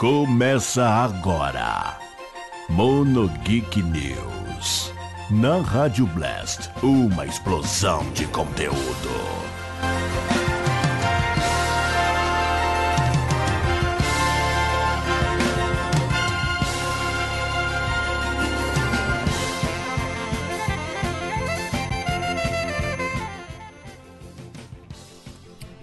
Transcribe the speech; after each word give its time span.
Começa 0.00 0.82
agora. 0.82 1.98
Mono 2.70 3.28
Geek 3.44 3.82
News. 3.82 4.94
Na 5.30 5.58
Rádio 5.58 6.06
Blast, 6.06 6.70
uma 6.82 7.26
explosão 7.26 8.10
de 8.12 8.26
conteúdo. 8.28 9.10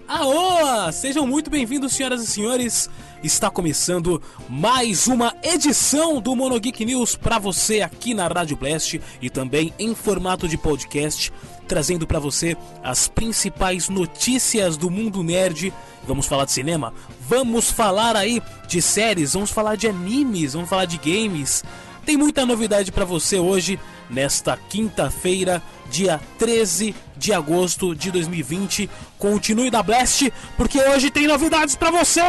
Aoa! 0.08 0.90
Sejam 0.90 1.24
muito 1.24 1.48
bem-vindos, 1.48 1.92
senhoras 1.92 2.20
e 2.20 2.26
senhores. 2.26 2.90
Está 3.22 3.50
começando 3.50 4.22
mais 4.48 5.08
uma 5.08 5.34
edição 5.42 6.20
do 6.20 6.36
Mono 6.36 6.54
News 6.56 7.16
para 7.16 7.36
você 7.36 7.80
aqui 7.80 8.14
na 8.14 8.28
Rádio 8.28 8.56
Blast 8.56 9.00
e 9.20 9.28
também 9.28 9.74
em 9.76 9.92
formato 9.92 10.46
de 10.46 10.56
podcast, 10.56 11.32
trazendo 11.66 12.06
para 12.06 12.20
você 12.20 12.56
as 12.80 13.08
principais 13.08 13.88
notícias 13.88 14.76
do 14.76 14.88
mundo 14.88 15.24
nerd. 15.24 15.72
Vamos 16.06 16.26
falar 16.26 16.44
de 16.44 16.52
cinema, 16.52 16.94
vamos 17.28 17.72
falar 17.72 18.14
aí 18.14 18.40
de 18.68 18.80
séries, 18.80 19.32
vamos 19.32 19.50
falar 19.50 19.76
de 19.76 19.88
animes, 19.88 20.52
vamos 20.52 20.70
falar 20.70 20.84
de 20.84 20.98
games. 20.98 21.64
Tem 22.08 22.16
muita 22.16 22.46
novidade 22.46 22.90
para 22.90 23.04
você 23.04 23.38
hoje, 23.38 23.78
nesta 24.08 24.56
quinta-feira, 24.56 25.62
dia 25.90 26.18
13 26.38 26.94
de 27.14 27.34
agosto 27.34 27.94
de 27.94 28.10
2020. 28.10 28.88
Continue 29.18 29.70
da 29.70 29.82
Blast, 29.82 30.32
porque 30.56 30.80
hoje 30.80 31.10
tem 31.10 31.26
novidades 31.26 31.76
para 31.76 31.90
você! 31.90 32.22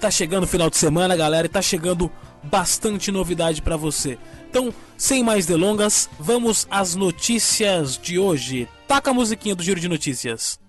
Tá 0.00 0.10
chegando 0.10 0.42
o 0.42 0.48
final 0.48 0.68
de 0.68 0.78
semana, 0.78 1.14
galera, 1.14 1.46
e 1.46 1.48
tá 1.48 1.62
chegando 1.62 2.10
bastante 2.42 3.12
novidade 3.12 3.62
para 3.62 3.76
você. 3.76 4.18
Então, 4.50 4.74
sem 4.98 5.22
mais 5.22 5.46
delongas, 5.46 6.10
vamos 6.18 6.66
às 6.68 6.96
notícias 6.96 7.96
de 7.96 8.18
hoje. 8.18 8.68
Taca 8.88 9.12
a 9.12 9.14
musiquinha 9.14 9.54
do 9.54 9.62
Giro 9.62 9.78
de 9.78 9.86
Notícias. 9.86 10.60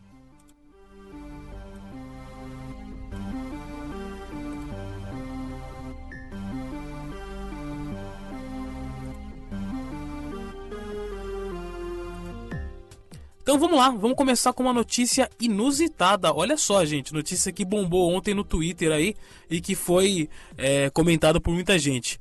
Então 13.54 13.68
vamos 13.68 13.78
lá, 13.78 13.92
vamos 13.92 14.18
começar 14.18 14.52
com 14.52 14.64
uma 14.64 14.74
notícia 14.74 15.30
inusitada. 15.40 16.34
Olha 16.34 16.58
só, 16.58 16.84
gente, 16.84 17.14
notícia 17.14 17.52
que 17.52 17.64
bombou 17.64 18.12
ontem 18.12 18.34
no 18.34 18.44
Twitter 18.44 18.92
aí 18.92 19.16
e 19.48 19.62
que 19.62 19.76
foi 19.76 20.28
é, 20.58 20.90
comentada 20.90 21.40
por 21.40 21.54
muita 21.54 21.78
gente. 21.78 22.20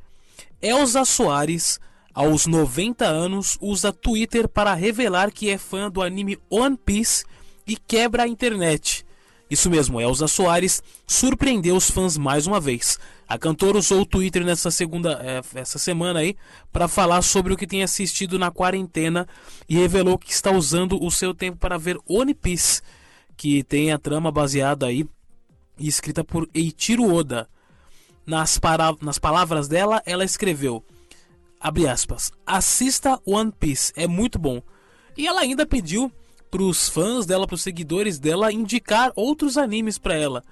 Elza 0.61 1.07
Soares, 1.07 1.81
aos 2.13 2.47
90 2.47 3.07
anos, 3.07 3.57
usa 3.63 3.95
Twitter 3.95 4.47
para 4.47 4.75
revelar 4.75 5.33
que 5.33 5.49
é 5.49 5.57
fã 5.57 5.91
do 5.91 6.03
anime 6.03 6.39
One 6.51 6.77
Piece 6.77 7.25
e 7.67 7.79
quebra 7.79 8.25
a 8.25 8.29
internet. 8.29 9.03
Isso 9.53 9.69
mesmo, 9.69 10.01
Elza 10.01 10.27
Soares 10.27 10.83
surpreendeu 11.07 11.77
os 11.77 11.91
fãs 11.91 12.17
mais 12.17 12.47
uma 12.47 12.59
vez. 12.59 12.99
A 13.29 13.37
cantora 13.37 13.77
usou 13.77 14.01
o 14.01 14.07
Twitter 14.07 14.43
nessa 14.47 14.71
segunda, 14.71 15.21
é, 15.23 15.43
essa 15.61 15.79
semana 15.79 16.21
aí 16.21 16.39
para 16.73 16.89
falar 16.89 17.21
sobre 17.21 17.53
o 17.53 17.57
que 17.59 17.67
tem 17.67 17.83
assistido 17.83 18.39
na 18.39 18.51
quarentena 18.51 19.29
e 19.69 19.77
revelou 19.77 20.17
que 20.17 20.33
está 20.33 20.51
usando 20.51 20.99
o 21.05 21.11
seu 21.11 21.35
tempo 21.35 21.59
para 21.59 21.77
ver 21.77 21.99
One 22.09 22.33
Piece, 22.33 22.81
que 23.37 23.63
tem 23.63 23.93
a 23.93 23.99
trama 23.99 24.33
baseada 24.33 24.87
aí 24.87 25.07
e 25.79 25.87
escrita 25.87 26.25
por 26.25 26.49
Eiichiro 26.55 27.15
Oda. 27.15 27.47
Nas, 28.25 28.57
para, 28.57 28.97
nas 29.03 29.19
palavras 29.19 29.69
dela, 29.69 30.03
ela 30.07 30.25
escreveu: 30.25 30.83
abre 31.61 31.87
aspas, 31.87 32.33
assista 32.47 33.21
One 33.27 33.53
Piece, 33.53 33.93
é 33.97 34.07
muito 34.07 34.39
bom. 34.39 34.63
E 35.15 35.27
ela 35.27 35.43
ainda 35.43 35.67
pediu 35.67 36.11
para 36.53 36.63
os 36.63 36.87
fãs 36.87 37.25
dela, 37.25 37.47
para 37.47 37.55
os 37.55 37.63
seguidores 37.63 38.19
dela, 38.19 38.53
indicar 38.53 39.11
outros 39.17 39.57
animes 39.57 39.97
para 39.97 40.15
ela. 40.15 40.45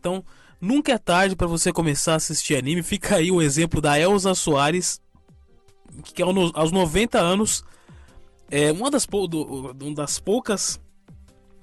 Então, 0.00 0.24
nunca 0.58 0.92
é 0.92 0.98
tarde 0.98 1.36
para 1.36 1.46
você 1.46 1.70
começar 1.70 2.14
a 2.14 2.16
assistir 2.16 2.56
anime. 2.56 2.82
Fica 2.82 3.16
aí 3.16 3.30
o 3.30 3.42
exemplo 3.42 3.78
da 3.78 4.00
Elza 4.00 4.34
Soares, 4.34 4.98
que 6.02 6.22
aos 6.22 6.72
90 6.72 7.20
anos 7.20 7.62
é 8.50 8.72
uma 8.72 8.90
das, 8.90 9.06
do, 9.06 9.76
uma 9.78 9.94
das 9.94 10.18
poucas 10.18 10.80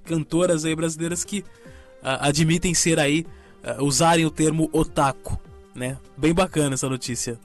cantoras 0.03 0.66
aí 0.66 0.75
brasileiras 0.75 1.23
que 1.23 1.44
admitem 2.03 2.75
ser 2.75 3.00
aí, 3.00 3.25
usarem 3.79 4.23
o 4.23 4.29
termo 4.29 4.69
otaku, 4.71 5.39
né? 5.73 5.97
Bem 6.16 6.31
bacana 6.33 6.75
essa 6.75 6.88
notícia. 6.88 7.39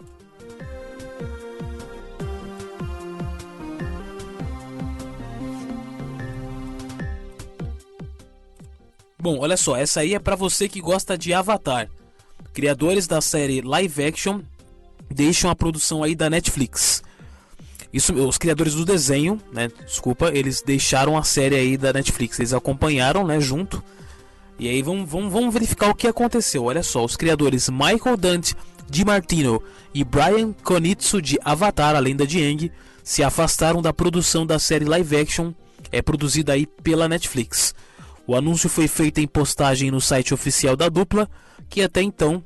Bom, 9.24 9.38
olha 9.38 9.56
só, 9.56 9.74
essa 9.74 10.00
aí 10.00 10.12
é 10.12 10.18
para 10.18 10.36
você 10.36 10.68
que 10.68 10.82
gosta 10.82 11.16
de 11.16 11.32
Avatar. 11.32 11.88
Criadores 12.52 13.06
da 13.06 13.22
série 13.22 13.62
live 13.62 14.04
action 14.04 14.42
deixam 15.08 15.50
a 15.50 15.56
produção 15.56 16.02
aí 16.02 16.14
da 16.14 16.28
Netflix. 16.28 17.02
Isso, 17.90 18.12
os 18.12 18.36
criadores 18.36 18.74
do 18.74 18.84
desenho, 18.84 19.40
né? 19.50 19.70
Desculpa, 19.86 20.30
eles 20.34 20.60
deixaram 20.60 21.16
a 21.16 21.22
série 21.22 21.56
aí 21.56 21.78
da 21.78 21.90
Netflix. 21.90 22.38
Eles 22.38 22.52
acompanharam, 22.52 23.26
né? 23.26 23.40
Junto. 23.40 23.82
E 24.58 24.68
aí 24.68 24.82
vamos, 24.82 25.08
vamos, 25.08 25.32
vamos 25.32 25.54
verificar 25.54 25.88
o 25.88 25.94
que 25.94 26.06
aconteceu. 26.06 26.64
Olha 26.64 26.82
só, 26.82 27.02
os 27.02 27.16
criadores 27.16 27.70
Michael 27.70 28.18
Dante 28.18 28.54
de 28.90 29.06
Martino 29.06 29.62
e 29.94 30.04
Brian 30.04 30.52
Konitsu 30.52 31.22
de 31.22 31.38
Avatar, 31.42 31.96
a 31.96 31.98
lenda 31.98 32.26
de 32.26 32.44
Aang, 32.44 32.70
se 33.02 33.22
afastaram 33.22 33.80
da 33.80 33.90
produção 33.90 34.44
da 34.44 34.58
série 34.58 34.84
live 34.84 35.16
action 35.16 35.54
é 35.90 36.02
produzida 36.02 36.52
aí 36.52 36.66
pela 36.66 37.08
Netflix. 37.08 37.74
O 38.26 38.34
anúncio 38.34 38.68
foi 38.68 38.88
feito 38.88 39.18
em 39.18 39.26
postagem 39.26 39.90
no 39.90 40.00
site 40.00 40.32
oficial 40.32 40.76
da 40.76 40.88
dupla, 40.88 41.28
que 41.68 41.82
até 41.82 42.00
então 42.02 42.42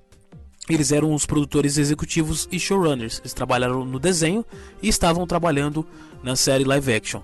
eles 0.68 0.92
eram 0.92 1.14
os 1.14 1.24
produtores 1.24 1.78
executivos 1.78 2.48
e 2.50 2.58
showrunners. 2.58 3.20
Eles 3.20 3.32
trabalharam 3.32 3.84
no 3.84 3.98
desenho 3.98 4.44
e 4.82 4.88
estavam 4.88 5.26
trabalhando 5.26 5.86
na 6.22 6.36
série 6.36 6.64
live 6.64 6.92
action. 6.92 7.22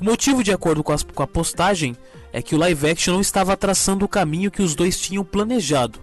O 0.00 0.04
motivo, 0.04 0.42
de 0.42 0.50
acordo 0.50 0.82
com, 0.82 0.92
as, 0.92 1.02
com 1.02 1.22
a 1.22 1.26
postagem, 1.26 1.94
é 2.32 2.40
que 2.40 2.54
o 2.54 2.58
live 2.58 2.88
action 2.88 3.14
não 3.14 3.20
estava 3.20 3.56
traçando 3.56 4.04
o 4.04 4.08
caminho 4.08 4.50
que 4.50 4.62
os 4.62 4.74
dois 4.74 4.98
tinham 4.98 5.24
planejado. 5.24 6.00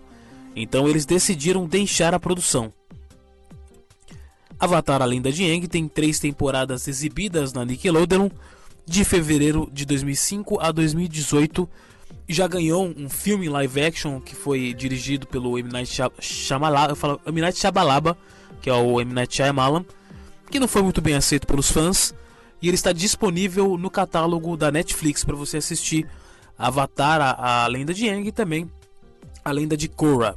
Então 0.56 0.88
eles 0.88 1.06
decidiram 1.06 1.66
deixar 1.66 2.14
a 2.14 2.20
produção. 2.20 2.72
Avatar 4.60 5.02
A 5.02 5.06
Lenda 5.06 5.32
de 5.32 5.44
Aang 5.44 5.68
tem 5.68 5.88
três 5.88 6.20
temporadas 6.20 6.88
exibidas 6.88 7.54
na 7.54 7.64
Nickelodeon, 7.64 8.30
de 8.88 9.04
fevereiro 9.04 9.70
de 9.72 9.86
2005 9.86 10.60
a 10.62 10.72
2018 10.72 11.70
e 12.28 12.34
já 12.34 12.48
ganhou 12.48 12.88
um 12.98 13.10
filme 13.10 13.50
live 13.50 13.82
action 13.82 14.22
que 14.22 14.34
foi 14.34 14.74
dirigido 14.74 15.28
pelo 15.28 15.60
M. 15.60 15.70
Night 15.70 16.02
Shyamalan, 16.22 16.88
eu 16.88 16.96
falo 16.96 17.22
M. 17.26 17.42
Night 17.42 17.60
Shyamalan, 17.60 18.16
que 18.62 18.70
é 18.70 18.74
o 18.74 19.02
M. 19.02 19.14
Night 19.14 19.36
Shyamalan, 19.36 19.86
que 20.50 20.60
não 20.60 20.68
foi 20.68 20.82
muito 20.82 21.02
bem 21.02 21.16
aceito 21.16 21.46
pelos 21.46 21.70
fãs, 21.70 22.16
e 22.62 22.68
ele 22.68 22.76
está 22.76 22.94
disponível 22.94 23.78
no 23.78 23.90
catálogo 23.90 24.56
da 24.56 24.72
Netflix 24.72 25.24
para 25.24 25.36
você 25.36 25.58
assistir 25.58 26.08
Avatar, 26.58 27.22
a, 27.22 27.66
a 27.66 27.68
Lenda 27.68 27.94
de 27.94 28.10
Aang 28.10 28.28
e 28.28 28.32
também 28.32 28.72
a 29.44 29.52
Lenda 29.52 29.76
de 29.76 29.90
Korra. 29.90 30.36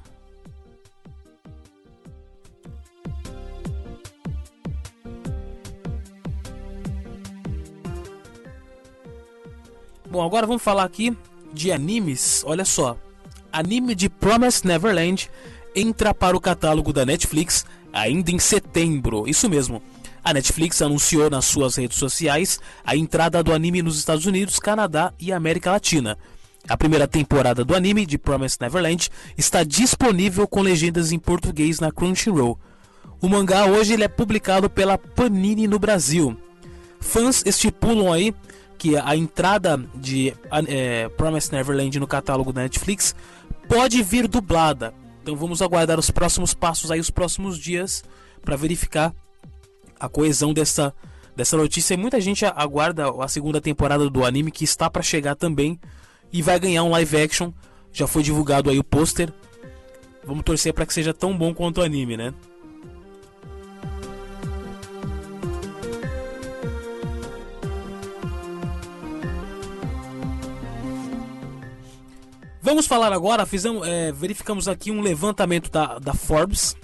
Bom, 10.11 10.21
agora 10.23 10.45
vamos 10.45 10.61
falar 10.61 10.83
aqui 10.83 11.17
de 11.53 11.71
animes. 11.71 12.43
Olha 12.45 12.65
só, 12.65 12.99
anime 13.53 13.95
de 13.95 14.09
Promised 14.09 14.67
Neverland 14.67 15.31
entra 15.73 16.13
para 16.13 16.37
o 16.37 16.41
catálogo 16.41 16.93
da 16.93 17.07
Netflix 17.07 17.65
ainda 17.93 18.33
em 18.33 18.39
setembro. 18.41 19.29
Isso 19.29 19.49
mesmo. 19.49 19.81
A 20.25 20.35
Netflix 20.35 20.83
anunciou 20.83 21.31
nas 21.31 21.45
suas 21.45 21.77
redes 21.77 21.97
sociais 21.97 22.59
a 22.85 22.97
entrada 22.97 23.41
do 23.41 23.55
anime 23.55 23.83
nos 23.83 23.99
Estados 23.99 24.27
Unidos, 24.27 24.59
Canadá 24.59 25.15
e 25.17 25.33
América 25.33 25.71
Latina. 25.71 26.19
A 26.69 26.77
primeira 26.77 27.07
temporada 27.07 27.65
do 27.65 27.77
anime 27.77 28.05
de 28.05 28.19
Promised 28.19 28.61
Neverland 28.61 29.09
está 29.39 29.63
disponível 29.63 30.47
com 30.49 30.61
legendas 30.61 31.13
em 31.13 31.21
português 31.21 31.79
na 31.79 31.93
Crunchyroll. 31.93 32.59
O 33.21 33.29
mangá 33.29 33.67
hoje 33.67 33.93
ele 33.93 34.03
é 34.03 34.09
publicado 34.09 34.69
pela 34.69 34.99
Panini 34.99 35.69
no 35.69 35.79
Brasil. 35.79 36.37
Fãs 36.99 37.45
estipulam 37.47 38.13
aí 38.13 38.35
que 38.81 38.97
a 38.97 39.15
entrada 39.15 39.79
de 39.95 40.35
é, 40.67 41.07
Promised 41.11 41.53
Neverland 41.53 42.01
no 42.01 42.07
catálogo 42.07 42.51
da 42.51 42.63
Netflix 42.63 43.15
pode 43.69 44.03
vir 44.03 44.27
dublada. 44.27 44.95
Então 45.23 45.37
vamos 45.37 45.61
aguardar 45.61 45.99
os 45.99 46.11
próximos 46.11 46.55
passos 46.55 46.91
aí, 46.91 46.99
os 46.99 47.11
próximos 47.11 47.59
dias, 47.59 48.03
para 48.43 48.57
verificar 48.57 49.15
a 50.01 50.09
coesão 50.09 50.55
dessa, 50.55 50.95
dessa 51.37 51.59
notícia. 51.59 51.93
E 51.93 51.99
muita 51.99 52.19
gente 52.23 52.47
aguarda 52.47 53.11
a 53.23 53.29
segunda 53.29 53.61
temporada 53.61 54.09
do 54.09 54.25
anime 54.25 54.51
que 54.51 54.65
está 54.65 54.89
para 54.89 55.03
chegar 55.03 55.35
também 55.35 55.79
e 56.33 56.41
vai 56.41 56.59
ganhar 56.59 56.83
um 56.83 56.91
live 56.91 57.19
action. 57.19 57.53
Já 57.93 58.07
foi 58.07 58.23
divulgado 58.23 58.71
aí 58.71 58.79
o 58.79 58.85
pôster. 58.85 59.31
Vamos 60.25 60.43
torcer 60.43 60.73
para 60.73 60.87
que 60.87 60.95
seja 60.95 61.13
tão 61.13 61.37
bom 61.37 61.53
quanto 61.53 61.83
o 61.83 61.85
anime, 61.85 62.17
né? 62.17 62.33
Vamos 72.71 72.87
falar 72.87 73.13
agora, 73.13 73.45
fizemos, 73.45 73.85
é, 73.85 74.13
verificamos 74.13 74.69
aqui 74.69 74.93
um 74.93 75.01
levantamento 75.01 75.69
da, 75.73 75.99
da 75.99 76.15
Forbes. 76.15 76.77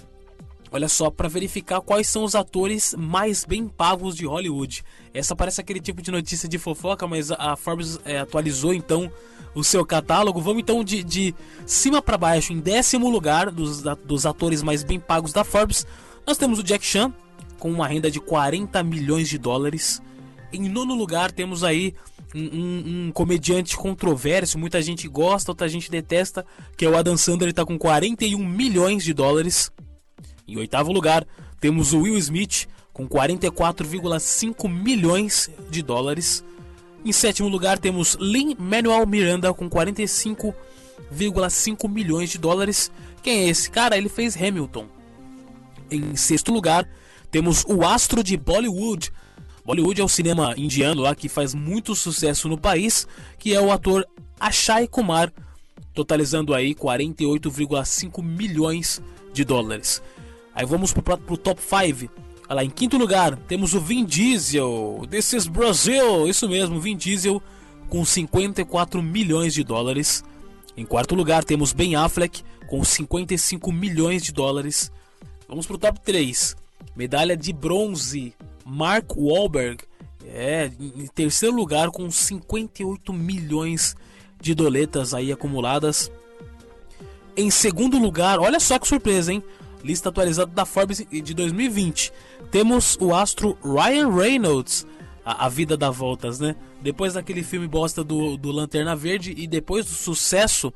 Olha 0.69 0.89
só, 0.89 1.09
para 1.09 1.29
verificar 1.29 1.79
quais 1.79 2.09
são 2.09 2.25
os 2.25 2.35
atores 2.35 2.93
mais 2.93 3.45
bem 3.45 3.69
pagos 3.69 4.13
de 4.13 4.25
Hollywood. 4.25 4.83
Essa 5.13 5.33
parece 5.33 5.61
aquele 5.61 5.79
tipo 5.79 6.01
de 6.01 6.11
notícia 6.11 6.49
de 6.49 6.57
fofoca, 6.57 7.07
mas 7.07 7.31
a 7.31 7.55
Forbes 7.55 7.97
é, 8.03 8.19
atualizou 8.19 8.73
então 8.73 9.09
o 9.55 9.63
seu 9.63 9.85
catálogo. 9.85 10.41
Vamos 10.41 10.61
então 10.61 10.83
de, 10.83 11.01
de 11.01 11.33
cima 11.65 12.01
para 12.01 12.17
baixo. 12.17 12.51
Em 12.51 12.59
décimo 12.59 13.09
lugar 13.09 13.49
dos, 13.49 13.81
dos 13.81 14.25
atores 14.25 14.61
mais 14.61 14.83
bem 14.83 14.99
pagos 14.99 15.31
da 15.31 15.45
Forbes, 15.45 15.87
nós 16.27 16.37
temos 16.37 16.59
o 16.59 16.63
Jack 16.63 16.85
Chan, 16.85 17.13
com 17.57 17.71
uma 17.71 17.87
renda 17.87 18.11
de 18.11 18.19
40 18.19 18.83
milhões 18.83 19.29
de 19.29 19.37
dólares. 19.37 20.01
Em 20.51 20.67
nono 20.67 20.93
lugar, 20.95 21.31
temos 21.31 21.63
aí 21.63 21.95
um, 22.37 23.07
um, 23.07 23.11
comediante 23.11 23.75
controverso, 23.75 24.59
muita 24.59 24.81
gente 24.81 25.07
gosta, 25.07 25.51
outra 25.51 25.67
gente 25.67 25.89
detesta, 25.89 26.45
que 26.75 26.85
é 26.85 26.89
o 26.89 26.95
Adam 26.95 27.17
Sandler, 27.17 27.47
ele 27.47 27.53
tá 27.53 27.65
com 27.65 27.77
41 27.77 28.45
milhões 28.45 29.03
de 29.03 29.13
dólares. 29.13 29.71
Em 30.47 30.57
oitavo 30.57 30.91
lugar, 30.91 31.25
temos 31.59 31.93
o 31.93 32.01
Will 32.01 32.17
Smith, 32.17 32.67
com 32.93 33.07
44,5 33.07 34.69
milhões 34.69 35.49
de 35.69 35.81
dólares. 35.81 36.43
Em 37.03 37.11
sétimo 37.11 37.49
lugar, 37.49 37.79
temos 37.79 38.17
Lin 38.19 38.55
Manuel 38.57 39.05
Miranda, 39.05 39.53
com 39.53 39.69
45,5 39.69 41.89
milhões 41.89 42.29
de 42.29 42.37
dólares. 42.37 42.91
Quem 43.21 43.39
é 43.39 43.49
esse 43.49 43.69
cara? 43.69 43.97
Ele 43.97 44.09
fez 44.09 44.35
Hamilton. 44.35 44.87
Em 45.89 46.15
sexto 46.15 46.51
lugar, 46.51 46.87
temos 47.29 47.65
o 47.67 47.85
astro 47.85 48.23
de 48.23 48.37
Bollywood, 48.37 49.11
Bollywood 49.67 49.99
é 49.99 50.03
o 50.03 50.07
cinema 50.07 50.53
indiano 50.55 51.01
lá 51.01 51.13
que 51.13 51.27
faz 51.27 51.53
muito 51.53 51.93
sucesso 51.93 52.47
no 52.47 52.57
país, 52.57 53.05
que 53.37 53.53
é 53.53 53.59
o 53.59 53.69
ator 53.69 54.07
Akshay 54.39 54.87
Kumar, 54.87 55.29
totalizando 55.93 56.53
aí 56.53 56.73
48,5 56.73 58.23
milhões 58.23 59.01
de 59.33 59.43
dólares. 59.43 60.01
Aí 60.55 60.65
vamos 60.65 60.93
pro, 60.93 61.17
pro 61.17 61.35
top 61.35 61.61
5. 61.61 62.09
Olha 62.47 62.55
lá, 62.55 62.63
em 62.63 62.69
quinto 62.69 62.97
lugar 62.97 63.35
temos 63.35 63.73
o 63.73 63.81
Vin 63.81 64.05
Diesel. 64.05 65.05
This 65.09 65.33
is 65.33 65.47
Brazil. 65.47 66.29
Isso 66.29 66.47
mesmo, 66.47 66.79
Vin 66.79 66.95
Diesel 66.95 67.43
com 67.89 68.05
54 68.05 69.03
milhões 69.03 69.53
de 69.53 69.65
dólares. 69.65 70.23
Em 70.77 70.85
quarto 70.85 71.13
lugar 71.13 71.43
temos 71.43 71.73
Ben 71.73 71.93
Affleck 71.97 72.41
com 72.69 72.81
55 72.85 73.69
milhões 73.73 74.23
de 74.23 74.31
dólares. 74.31 74.89
Vamos 75.45 75.67
pro 75.67 75.77
top 75.77 75.99
3. 75.99 76.55
Medalha 76.95 77.35
de 77.35 77.51
bronze 77.51 78.33
Mark 78.67 79.15
Wahlberg 79.15 79.83
é 80.25 80.69
em 80.79 81.07
terceiro 81.07 81.55
lugar 81.55 81.89
com 81.89 82.11
58 82.11 83.13
milhões 83.13 83.95
de 84.41 84.53
doletas 84.53 85.13
aí 85.13 85.31
acumuladas. 85.31 86.11
Em 87.35 87.49
segundo 87.49 87.97
lugar, 87.97 88.39
olha 88.39 88.59
só 88.59 88.77
que 88.77 88.87
surpresa, 88.87 89.31
hein? 89.31 89.41
Lista 89.83 90.09
atualizada 90.09 90.51
da 90.51 90.65
Forbes 90.65 91.05
de 91.09 91.33
2020. 91.33 92.11
Temos 92.51 92.97
o 92.99 93.15
astro 93.15 93.57
Ryan 93.63 94.13
Reynolds, 94.13 94.85
a, 95.23 95.45
a 95.45 95.49
vida 95.49 95.77
dá 95.77 95.89
voltas, 95.89 96.39
né? 96.39 96.55
Depois 96.81 97.13
daquele 97.13 97.43
filme 97.43 97.67
bosta 97.67 98.03
do, 98.03 98.35
do 98.37 98.51
Lanterna 98.51 98.95
Verde 98.95 99.33
e 99.37 99.47
depois 99.47 99.85
do 99.85 99.91
sucesso 99.93 100.73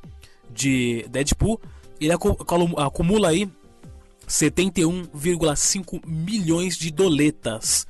de 0.49 1.05
Deadpool, 1.09 1.59
ele 1.99 2.13
acumula 2.77 3.29
aí 3.29 3.49
71,5 4.31 6.01
milhões 6.05 6.77
de 6.77 6.89
doletas. 6.89 7.85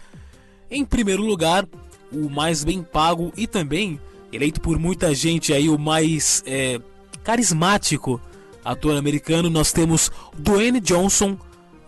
Em 0.70 0.84
primeiro 0.84 1.24
lugar, 1.24 1.68
o 2.12 2.30
mais 2.30 2.64
bem 2.64 2.82
pago 2.82 3.32
e 3.38 3.48
também 3.48 4.00
eleito 4.32 4.60
por 4.60 4.80
muita 4.80 5.14
gente 5.14 5.54
aí 5.54 5.70
o 5.70 5.78
mais 5.78 6.42
é, 6.46 6.82
carismático 7.24 8.20
ator 8.64 8.96
americano, 8.96 9.50
nós 9.50 9.72
temos 9.72 10.12
Dwayne 10.38 10.80
Johnson, 10.80 11.36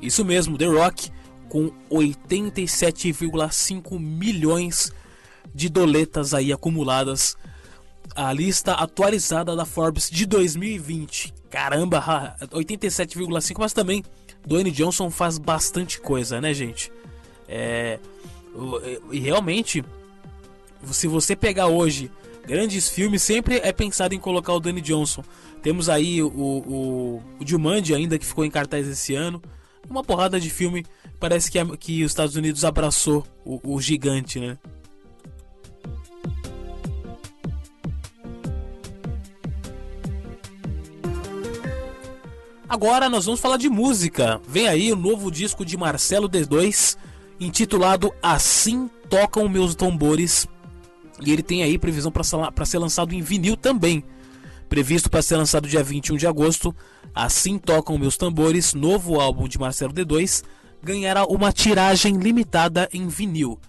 isso 0.01 0.25
mesmo, 0.25 0.57
The 0.57 0.65
Rock, 0.65 1.11
com 1.49 1.71
87,5 1.89 3.99
milhões 3.99 4.91
de 5.53 5.69
doletas 5.69 6.33
aí 6.33 6.51
acumuladas. 6.51 7.37
A 8.15 8.33
lista 8.33 8.73
atualizada 8.73 9.55
da 9.55 9.65
Forbes 9.65 10.09
de 10.09 10.25
2020. 10.25 11.31
Caramba, 11.49 12.35
87,5, 12.51 13.55
mas 13.59 13.73
também 13.73 14.03
Dwayne 14.45 14.71
Johnson 14.71 15.09
faz 15.09 15.37
bastante 15.37 15.99
coisa, 15.99 16.39
né, 16.41 16.53
gente? 16.53 16.91
É, 17.47 17.99
e 19.11 19.19
realmente, 19.19 19.83
se 20.91 21.07
você 21.07 21.35
pegar 21.35 21.67
hoje 21.67 22.11
grandes 22.45 22.89
filmes, 22.89 23.21
sempre 23.21 23.57
é 23.63 23.71
pensado 23.71 24.13
em 24.13 24.19
colocar 24.19 24.53
o 24.53 24.59
Dwayne 24.59 24.81
Johnson. 24.81 25.23
Temos 25.61 25.87
aí 25.87 26.21
o, 26.21 26.27
o, 26.27 27.23
o 27.39 27.45
Jumanji 27.47 27.95
ainda 27.95 28.19
que 28.19 28.25
ficou 28.25 28.43
em 28.45 28.51
cartaz 28.51 28.87
esse 28.87 29.15
ano. 29.15 29.41
Uma 29.89 30.03
porrada 30.03 30.39
de 30.39 30.49
filme. 30.49 30.85
Parece 31.19 31.49
que, 31.49 31.77
que 31.77 32.03
os 32.03 32.11
Estados 32.11 32.35
Unidos 32.35 32.65
abraçou 32.65 33.25
o, 33.45 33.75
o 33.75 33.81
gigante, 33.81 34.39
né? 34.39 34.57
Agora 42.73 43.07
nós 43.07 43.25
vamos 43.25 43.39
falar 43.39 43.57
de 43.57 43.69
música. 43.69 44.41
Vem 44.47 44.67
aí 44.67 44.91
o 44.91 44.95
novo 44.95 45.29
disco 45.29 45.63
de 45.63 45.77
Marcelo 45.77 46.27
D2, 46.27 46.97
intitulado 47.39 48.11
Assim 48.19 48.89
Tocam 49.07 49.47
Meus 49.47 49.75
Tambores. 49.75 50.47
E 51.23 51.31
ele 51.31 51.43
tem 51.43 51.61
aí 51.61 51.77
previsão 51.77 52.11
para 52.11 52.65
ser 52.65 52.79
lançado 52.79 53.13
em 53.13 53.21
vinil 53.21 53.55
também. 53.55 54.03
Previsto 54.67 55.07
para 55.07 55.21
ser 55.21 55.37
lançado 55.37 55.67
dia 55.67 55.83
21 55.83 56.17
de 56.17 56.25
agosto, 56.25 56.75
Assim 57.13 57.59
Tocam 57.59 57.95
Meus 57.95 58.17
Tambores, 58.17 58.73
novo 58.73 59.19
álbum 59.19 59.47
de 59.47 59.59
Marcelo 59.59 59.93
D2, 59.93 60.43
ganhará 60.81 61.27
uma 61.27 61.53
tiragem 61.53 62.17
limitada 62.17 62.89
em 62.91 63.07
vinil. 63.07 63.59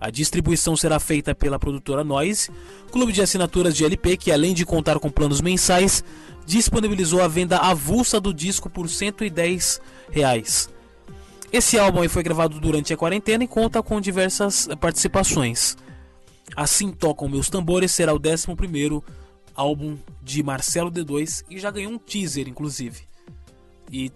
A 0.00 0.10
distribuição 0.10 0.76
será 0.76 1.00
feita 1.00 1.34
pela 1.34 1.58
produtora 1.58 2.04
Noise, 2.04 2.50
clube 2.90 3.12
de 3.12 3.22
assinaturas 3.22 3.74
de 3.74 3.84
LP 3.84 4.16
que, 4.16 4.30
além 4.30 4.54
de 4.54 4.64
contar 4.64 4.98
com 4.98 5.10
planos 5.10 5.40
mensais, 5.40 6.04
disponibilizou 6.46 7.20
a 7.20 7.28
venda 7.28 7.58
avulsa 7.58 8.20
do 8.20 8.32
disco 8.32 8.70
por 8.70 8.88
110 8.88 9.80
reais. 10.10 10.70
Esse 11.52 11.78
álbum 11.78 12.06
foi 12.08 12.22
gravado 12.22 12.60
durante 12.60 12.92
a 12.92 12.96
quarentena 12.96 13.44
e 13.44 13.48
conta 13.48 13.82
com 13.82 14.00
diversas 14.00 14.68
participações. 14.80 15.76
Assim 16.54 16.90
Tocam 16.90 17.28
Meus 17.28 17.48
Tambores 17.48 17.92
será 17.92 18.14
o 18.14 18.18
11 18.18 19.02
álbum 19.54 19.96
de 20.22 20.42
Marcelo 20.42 20.90
D2 20.90 21.44
e 21.50 21.58
já 21.58 21.70
ganhou 21.70 21.92
um 21.92 21.98
teaser, 21.98 22.48
inclusive. 22.48 23.02
E, 23.90 24.12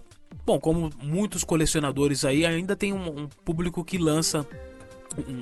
bom, 0.47 0.61
como 0.61 0.91
muitos 1.03 1.43
colecionadores 1.43 2.25
aí, 2.25 2.47
ainda 2.47 2.77
tem 2.77 2.93
um, 2.93 3.23
um 3.23 3.29
público 3.45 3.85
que 3.85 3.99
lança, 3.99 4.47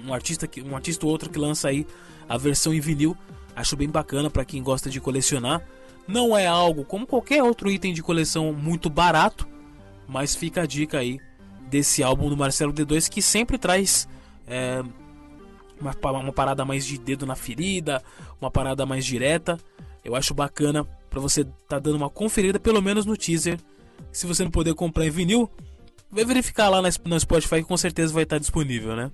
um, 0.07 0.13
artista 0.13 0.47
que, 0.47 0.63
um 0.63 0.75
artista 0.75 1.05
ou 1.07 1.13
outro 1.13 1.31
que 1.31 1.39
lança 1.39 1.69
aí 1.69 1.87
a 2.29 2.37
versão 2.37 2.73
em 2.73 2.81
vinil. 2.81 3.17
Acho 3.55 3.77
bem 3.77 3.89
bacana 3.89 4.31
para 4.31 4.45
quem 4.45 4.63
gosta 4.63 4.89
de 4.89 5.01
colecionar. 5.01 5.63
Não 6.07 6.37
é 6.37 6.47
algo 6.47 6.85
como 6.85 7.07
qualquer 7.07 7.43
outro 7.43 7.71
item 7.71 7.93
de 7.93 8.03
coleção 8.03 8.53
muito 8.53 8.89
barato, 8.89 9.47
mas 10.09 10.35
fica 10.35 10.63
a 10.63 10.67
dica 10.67 10.99
aí 10.99 11.21
desse 11.69 12.03
álbum 12.03 12.29
do 12.29 12.37
Marcelo 12.37 12.73
D2 12.73 13.09
que 13.09 13.23
sempre 13.23 13.57
traz 13.57 14.09
é, 14.47 14.83
uma, 15.81 15.95
uma 16.21 16.33
parada 16.33 16.65
mais 16.65 16.85
de 16.85 16.99
dedo 16.99 17.25
na 17.25 17.37
ferida, 17.37 18.03
uma 18.41 18.51
parada 18.51 18.85
mais 18.85 19.05
direta. 19.05 19.59
Eu 20.05 20.17
acho 20.17 20.35
bacana 20.35 20.85
para 21.09 21.21
você 21.21 21.45
tá 21.69 21.79
dando 21.79 21.97
uma 21.97 22.11
conferida 22.11 22.59
pelo 22.59 22.83
menos 22.83 23.07
no 23.07 23.17
teaser. 23.17 23.59
Se 24.11 24.27
você 24.27 24.43
não 24.43 24.51
puder 24.51 24.75
comprar 24.75 25.07
em 25.07 25.11
vinil, 25.11 25.51
vai 26.11 26.25
verificar 26.25 26.69
lá 26.69 26.83
no 26.83 27.21
Spotify 27.21 27.57
que 27.57 27.65
com 27.65 27.77
certeza 27.77 28.13
vai 28.13 28.25
estar 28.25 28.39
disponível, 28.39 28.97
né? 28.97 29.11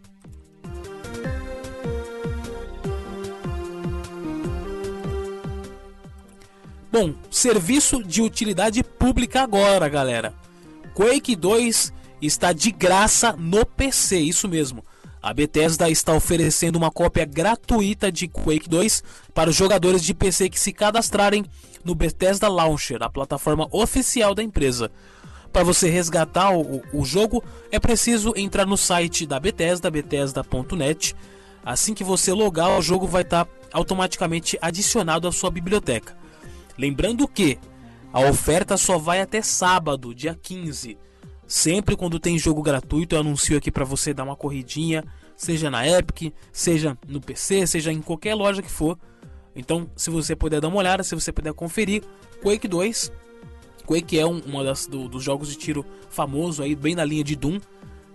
Bom, 6.99 7.13
serviço 7.31 8.03
de 8.03 8.23
utilidade 8.23 8.83
pública 8.83 9.43
agora, 9.43 9.87
galera. 9.87 10.33
Quake 10.95 11.37
2 11.37 11.93
está 12.23 12.55
de 12.55 12.71
graça 12.71 13.35
no 13.39 13.67
PC, 13.67 14.17
isso 14.17 14.49
mesmo. 14.49 14.83
A 15.23 15.35
Bethesda 15.35 15.91
está 15.91 16.15
oferecendo 16.15 16.77
uma 16.77 16.91
cópia 16.91 17.27
gratuita 17.27 18.11
de 18.11 18.27
Quake 18.27 18.67
2 18.67 19.05
para 19.35 19.51
os 19.51 19.57
jogadores 19.57 20.03
de 20.03 20.15
PC 20.15 20.49
que 20.49 20.59
se 20.59 20.73
cadastrarem 20.73 21.45
no 21.85 21.95
Bethesda 21.95 22.49
Launcher, 22.49 23.03
a 23.03 23.11
plataforma 23.11 23.69
oficial 23.71 24.35
da 24.35 24.43
empresa. 24.43 24.91
para 25.53 25.63
você 25.63 25.91
resgatar 25.91 26.57
o, 26.57 26.83
o, 26.95 27.05
jogo, 27.05 27.45
é 27.71 27.79
preciso 27.79 28.33
entrar 28.35 28.65
no 28.65 28.79
site 28.79 29.27
da 29.27 29.39
Bethesda, 29.39 29.91
bethesda.net. 29.91 31.15
Assim 31.63 31.93
que 31.93 32.03
você 32.03 32.33
logar, 32.33 32.79
o 32.79 32.81
jogo 32.81 33.07
vai 33.07 33.21
estar 33.21 33.45
tá 33.45 33.51
automaticamente 33.71 34.57
adicionado 34.63 35.29
à 35.29 35.33
sua 35.33 35.51
biblioteca. 35.51 36.25
Lembrando 36.79 37.27
que 37.27 37.59
a 38.13 38.21
oferta 38.21 38.77
só 38.77 38.99
vai 38.99 39.21
até 39.21 39.43
sábado, 39.43 40.15
dia 40.15 40.35
15. 40.35 40.99
Sempre 41.47 41.97
quando 41.97 42.19
tem 42.19 42.39
jogo 42.39 42.63
gratuito, 42.63 43.15
eu 43.15 43.21
anuncio 43.21 43.57
aqui 43.57 43.71
para 43.71 43.85
você 43.85 44.13
dar 44.13 44.25
uma 44.25 44.37
corridinha, 44.37 45.05
seja 45.37 45.71
na 45.71 45.87
Epic, 45.87 46.33
seja 46.53 46.99
no 47.07 47.21
PC, 47.21 47.67
seja 47.67 47.93
em 47.93 48.01
qualquer 48.01 48.35
loja 48.35 48.63
que 48.63 48.71
for. 48.71 48.99
Então, 49.55 49.89
se 49.97 50.11
você 50.11 50.35
puder 50.35 50.61
dar 50.61 50.69
uma 50.69 50.79
olhada, 50.79 51.03
se 51.03 51.15
você 51.15 51.33
puder 51.33 51.53
conferir, 51.55 52.03
Quake 52.43 52.69
2. 52.69 53.13
Quake 53.87 54.19
é 54.19 54.27
um 54.27 54.41
uma 54.41 54.65
das, 54.65 54.87
do, 54.87 55.09
dos 55.09 55.23
jogos 55.23 55.49
de 55.49 55.57
tiro 55.57 55.87
famoso 56.11 56.63
aí, 56.63 56.75
bem 56.75 56.95
na 56.95 57.05
linha 57.05 57.23
de 57.23 57.37
Doom. 57.37 57.61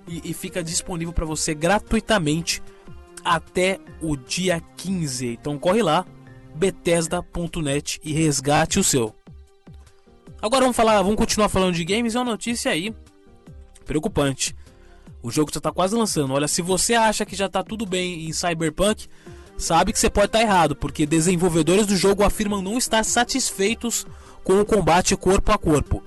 E, 0.07 0.31
e 0.31 0.33
fica 0.33 0.63
disponível 0.63 1.13
para 1.13 1.25
você 1.25 1.53
gratuitamente 1.53 2.61
até 3.23 3.79
o 4.01 4.15
dia 4.15 4.61
15. 4.77 5.27
Então 5.27 5.57
corre 5.57 5.81
lá, 5.81 6.05
Bethesda.net 6.55 7.99
e 8.03 8.13
resgate 8.13 8.79
o 8.79 8.83
seu. 8.83 9.15
Agora 10.41 10.61
vamos 10.61 10.75
falar, 10.75 11.01
vamos 11.01 11.17
continuar 11.17 11.49
falando 11.49 11.75
de 11.75 11.85
games. 11.85 12.15
É 12.15 12.19
uma 12.19 12.31
notícia 12.31 12.71
aí 12.71 12.93
preocupante. 13.85 14.55
O 15.21 15.29
jogo 15.29 15.51
já 15.53 15.59
está 15.59 15.71
quase 15.71 15.95
lançando. 15.95 16.33
Olha, 16.33 16.47
se 16.47 16.61
você 16.61 16.95
acha 16.95 17.25
que 17.25 17.35
já 17.35 17.45
está 17.45 17.63
tudo 17.63 17.85
bem 17.85 18.27
em 18.27 18.33
Cyberpunk, 18.33 19.07
sabe 19.57 19.93
que 19.93 19.99
você 19.99 20.09
pode 20.09 20.27
estar 20.27 20.39
tá 20.39 20.43
errado, 20.43 20.75
porque 20.75 21.05
desenvolvedores 21.05 21.85
do 21.85 21.95
jogo 21.95 22.23
afirmam 22.23 22.61
não 22.61 22.77
estar 22.77 23.05
satisfeitos 23.05 24.05
com 24.43 24.59
o 24.59 24.65
combate 24.65 25.15
corpo 25.15 25.51
a 25.51 25.57
corpo. 25.57 26.03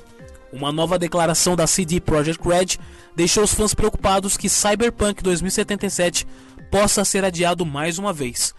Uma 0.52 0.72
nova 0.72 0.98
declaração 0.98 1.54
da 1.54 1.66
CD 1.66 2.00
Projekt 2.00 2.46
Red 2.46 2.78
deixou 3.14 3.44
os 3.44 3.54
fãs 3.54 3.74
preocupados 3.74 4.36
que 4.36 4.48
Cyberpunk 4.48 5.22
2077 5.22 6.26
possa 6.70 7.04
ser 7.04 7.24
adiado 7.24 7.64
mais 7.64 7.98
uma 7.98 8.12
vez. 8.12 8.54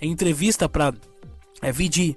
Em 0.00 0.12
entrevista 0.12 0.68
para 0.68 0.94
é, 1.62 1.72
VG 1.72 2.16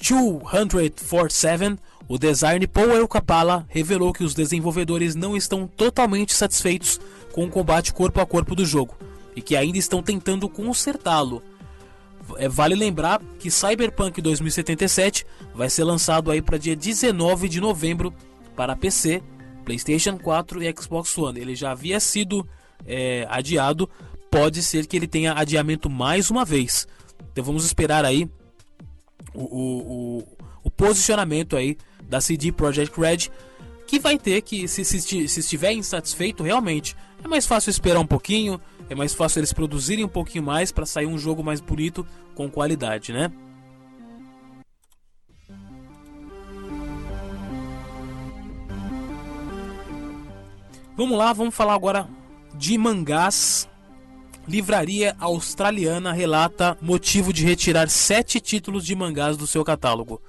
247, 0.00 1.78
o 2.08 2.18
designer 2.18 2.68
Paul 2.68 3.08
Capala 3.08 3.66
revelou 3.68 4.12
que 4.12 4.22
os 4.22 4.34
desenvolvedores 4.34 5.14
não 5.14 5.36
estão 5.36 5.66
totalmente 5.66 6.34
satisfeitos 6.34 7.00
com 7.32 7.44
o 7.44 7.50
combate 7.50 7.92
corpo 7.92 8.20
a 8.20 8.26
corpo 8.26 8.54
do 8.54 8.64
jogo 8.64 8.96
e 9.34 9.42
que 9.42 9.56
ainda 9.56 9.78
estão 9.78 10.02
tentando 10.02 10.48
consertá-lo. 10.48 11.42
É, 12.36 12.48
vale 12.48 12.74
lembrar 12.74 13.20
que 13.38 13.50
Cyberpunk 13.50 14.20
2077 14.20 15.26
vai 15.54 15.70
ser 15.70 15.84
lançado 15.84 16.30
aí 16.30 16.42
para 16.42 16.58
dia 16.58 16.74
19 16.74 17.48
de 17.48 17.60
novembro 17.60 18.12
para 18.54 18.74
PC, 18.74 19.22
PlayStation 19.64 20.18
4 20.18 20.62
e 20.62 20.74
Xbox 20.76 21.16
One. 21.18 21.40
Ele 21.40 21.54
já 21.54 21.72
havia 21.72 22.00
sido 22.00 22.46
é, 22.84 23.26
adiado, 23.28 23.88
pode 24.30 24.62
ser 24.62 24.86
que 24.86 24.96
ele 24.96 25.06
tenha 25.06 25.34
adiamento 25.34 25.88
mais 25.88 26.30
uma 26.30 26.44
vez. 26.44 26.86
Então 27.32 27.44
vamos 27.44 27.64
esperar 27.64 28.04
aí 28.04 28.28
o, 29.36 30.18
o, 30.18 30.24
o, 30.64 30.70
posicionamento 30.70 31.56
aí 31.56 31.76
da 32.02 32.20
CD 32.20 32.50
Projekt 32.52 32.98
Red, 32.98 33.30
que 33.86 33.98
vai 33.98 34.18
ter 34.18 34.40
que, 34.42 34.66
se, 34.66 34.84
se, 34.84 35.28
se 35.28 35.40
estiver 35.40 35.72
insatisfeito, 35.72 36.42
realmente 36.42 36.96
é 37.22 37.28
mais 37.28 37.46
fácil 37.46 37.70
esperar 37.70 38.00
um 38.00 38.06
pouquinho 38.06 38.60
é 38.88 38.94
mais 38.94 39.12
fácil 39.12 39.40
eles 39.40 39.52
produzirem 39.52 40.04
um 40.04 40.08
pouquinho 40.08 40.44
mais 40.44 40.70
para 40.70 40.86
sair 40.86 41.06
um 41.06 41.18
jogo 41.18 41.42
mais 41.42 41.60
bonito 41.60 42.06
com 42.34 42.48
qualidade, 42.48 43.12
né? 43.12 43.30
Vamos 50.96 51.18
lá, 51.18 51.32
vamos 51.32 51.54
falar 51.54 51.74
agora 51.74 52.08
de 52.54 52.78
mangás. 52.78 53.68
Livraria 54.48 55.16
australiana 55.18 56.12
relata 56.12 56.76
motivo 56.80 57.32
de 57.32 57.44
retirar 57.44 57.88
sete 57.88 58.40
títulos 58.40 58.84
de 58.84 58.94
mangás 58.94 59.36
do 59.36 59.46
seu 59.46 59.64
catálogo. 59.64 60.20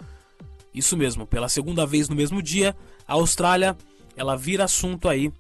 Isso 0.74 0.98
mesmo, 0.98 1.26
pela 1.26 1.50
segunda 1.50 1.86
vez 1.86 2.10
no 2.10 2.16
mesmo 2.16 2.42
dia, 2.42 2.76
a 3.08 3.14
Austrália 3.14 3.78
ela 4.16 4.36
vira 4.36 4.64
assunto 4.64 5.08
aí 5.08 5.32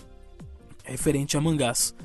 referente 0.84 1.36
a 1.36 1.42
mangás 1.42 1.96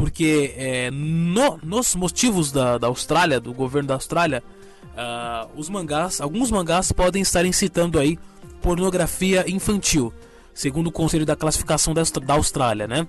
porque 0.00 0.54
é, 0.56 0.90
no, 0.90 1.60
nos 1.62 1.94
motivos 1.94 2.50
da, 2.50 2.78
da 2.78 2.86
Austrália, 2.86 3.38
do 3.38 3.52
governo 3.52 3.88
da 3.88 3.94
Austrália, 3.94 4.42
uh, 4.82 5.60
os 5.60 5.68
mangás, 5.68 6.22
alguns 6.22 6.50
mangás 6.50 6.90
podem 6.90 7.20
estar 7.20 7.44
incitando 7.44 7.98
aí 7.98 8.18
pornografia 8.62 9.44
infantil, 9.46 10.10
segundo 10.54 10.86
o 10.86 10.92
Conselho 10.92 11.26
da 11.26 11.36
Classificação 11.36 11.92
da, 11.92 12.02
da 12.02 12.32
Austrália, 12.32 12.88
né? 12.88 13.06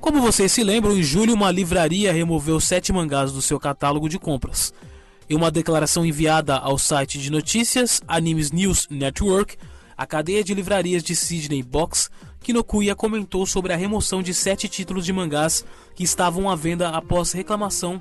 Como 0.00 0.22
vocês 0.22 0.50
se 0.50 0.64
lembram, 0.64 0.96
em 0.96 1.02
julho 1.02 1.34
uma 1.34 1.50
livraria 1.50 2.12
removeu 2.12 2.58
sete 2.58 2.92
mangás 2.92 3.32
do 3.32 3.42
seu 3.42 3.60
catálogo 3.60 4.08
de 4.08 4.18
compras. 4.18 4.72
Em 5.28 5.36
uma 5.36 5.50
declaração 5.50 6.04
enviada 6.04 6.56
ao 6.56 6.78
site 6.78 7.18
de 7.18 7.30
notícias 7.30 8.00
Animes 8.08 8.50
News 8.50 8.88
Network, 8.90 9.56
a 9.96 10.06
cadeia 10.06 10.42
de 10.42 10.54
livrarias 10.54 11.02
de 11.02 11.14
Sydney 11.14 11.62
Box 11.62 12.10
Kinokuya 12.40 12.94
comentou 12.94 13.44
sobre 13.44 13.72
a 13.72 13.76
remoção 13.76 14.22
de 14.22 14.32
sete 14.32 14.66
títulos 14.68 15.04
de 15.04 15.12
mangás 15.12 15.64
que 15.94 16.02
estavam 16.02 16.48
à 16.48 16.56
venda 16.56 16.88
após 16.88 17.32
reclamação 17.32 18.00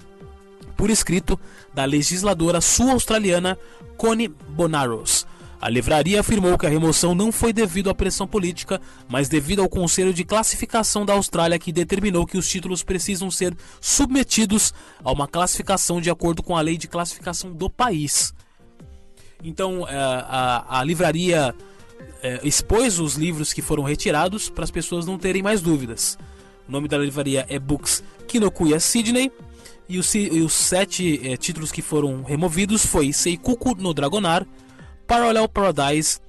por 0.78 0.90
escrito 0.90 1.38
da 1.74 1.84
legisladora 1.84 2.62
sul-australiana 2.62 3.60
Connie 3.98 4.30
Bonaros. 4.30 5.28
A 5.62 5.70
livraria 5.70 6.22
afirmou 6.22 6.58
que 6.58 6.66
a 6.66 6.70
remoção 6.70 7.14
não 7.14 7.34
foi 7.34 7.52
devido 7.52 7.90
à 7.90 7.96
pressão 7.96 8.26
política, 8.26 8.80
mas 9.10 9.28
devido 9.28 9.62
ao 9.62 9.68
Conselho 9.68 10.14
de 10.14 10.24
Classificação 10.24 11.06
da 11.06 11.14
Austrália 11.14 11.60
que 11.60 11.74
determinou 11.74 12.26
que 12.26 12.38
os 12.38 12.48
títulos 12.48 12.82
precisam 12.82 13.30
ser 13.30 13.56
submetidos 13.82 14.74
a 15.04 15.12
uma 15.12 15.28
classificação 15.28 16.00
de 16.00 16.10
acordo 16.10 16.42
com 16.42 16.56
a 16.56 16.62
lei 16.62 16.78
de 16.78 16.88
classificação 16.88 17.52
do 17.52 17.70
país. 17.70 18.34
Então, 19.44 19.86
eh, 19.88 19.96
a, 19.96 20.82
livraria 20.86 21.54
é, 22.22 22.40
expôs 22.44 23.00
os 23.00 23.16
livros 23.16 23.52
que 23.52 23.62
foram 23.62 23.84
retirados 23.84 24.50
para 24.50 24.64
as 24.64 24.72
pessoas 24.72 25.06
não 25.06 25.18
terem 25.18 25.42
mais 25.44 25.62
dúvidas. 25.62 26.18
O 26.68 26.72
nome 26.72 26.88
da 26.88 26.98
livraria 26.98 27.46
é 27.50 27.60
Books 27.60 28.02
Kinokuya 28.28 28.80
Sydney 28.80 29.32
e 29.90 29.98
os, 29.98 30.54
sete 30.54 31.20
é, 31.28 31.36
títulos 31.36 31.72
que 31.72 31.82
foram 31.82 32.24
removidos 32.24 32.86
foi 32.86 33.12
Seikuku 33.12 33.76
no 33.76 33.94
Dragonar, 33.94 34.46
Parallel 35.10 35.50
Paradise, 35.50 36.20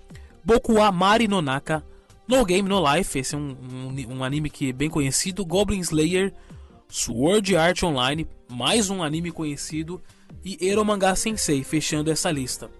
Bokuwa 0.42 0.90
Mari 0.90 1.28
no 1.28 1.42
Naka, 1.42 1.84
No 2.26 2.46
Game 2.46 2.66
No 2.66 2.82
Life, 2.82 3.18
esse 3.18 3.34
é 3.34 3.38
um, 3.38 3.54
um, 3.70 4.16
um 4.16 4.24
anime 4.24 4.48
que 4.48 4.70
é 4.70 4.72
bem 4.72 4.88
conhecido, 4.88 5.44
Goblin 5.44 5.80
Slayer, 5.80 6.32
Sword 6.88 7.54
Art 7.58 7.82
Online, 7.82 8.26
mais 8.48 8.88
um 8.88 9.02
anime 9.02 9.30
conhecido, 9.30 10.00
e 10.42 10.56
Eromanga 10.66 11.14
Sensei, 11.14 11.62
fechando 11.62 12.10
essa 12.10 12.30
lista. 12.30 12.70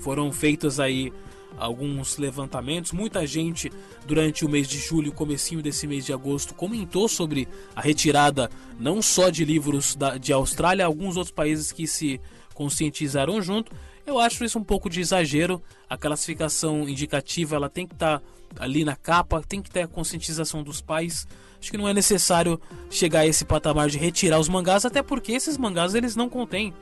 Foram 0.00 0.32
feitas 0.32 0.80
aí 0.80 1.12
alguns 1.56 2.16
levantamentos. 2.16 2.90
Muita 2.90 3.24
gente 3.24 3.70
durante 4.04 4.44
o 4.44 4.48
mês 4.48 4.66
de 4.66 4.78
julho, 4.78 5.12
comecinho 5.12 5.62
desse 5.62 5.86
mês 5.86 6.04
de 6.04 6.12
agosto, 6.12 6.52
comentou 6.52 7.06
sobre 7.06 7.46
a 7.76 7.80
retirada 7.80 8.50
não 8.76 9.00
só 9.00 9.30
de 9.30 9.44
livros 9.44 9.94
da, 9.94 10.18
de 10.18 10.32
Austrália, 10.32 10.84
alguns 10.84 11.16
outros 11.16 11.32
países 11.32 11.70
que 11.70 11.86
se 11.86 12.20
conscientizaram 12.54 13.40
junto. 13.40 13.72
Eu 14.06 14.18
acho 14.18 14.44
isso 14.44 14.58
um 14.58 14.64
pouco 14.64 14.90
de 14.90 15.00
exagero. 15.00 15.62
A 15.88 15.96
classificação 15.96 16.88
indicativa 16.88 17.56
ela 17.56 17.68
tem 17.68 17.86
que 17.86 17.94
estar 17.94 18.18
tá 18.18 18.24
ali 18.58 18.84
na 18.84 18.96
capa, 18.96 19.42
tem 19.46 19.62
que 19.62 19.70
ter 19.70 19.82
a 19.82 19.88
conscientização 19.88 20.62
dos 20.62 20.80
pais. 20.80 21.26
Acho 21.60 21.70
que 21.70 21.78
não 21.78 21.88
é 21.88 21.94
necessário 21.94 22.60
chegar 22.90 23.20
a 23.20 23.26
esse 23.26 23.44
patamar 23.44 23.88
de 23.88 23.98
retirar 23.98 24.40
os 24.40 24.48
mangás, 24.48 24.84
até 24.84 25.02
porque 25.02 25.32
esses 25.32 25.56
mangás 25.56 25.94
eles 25.94 26.16
não 26.16 26.28
contêm 26.28 26.74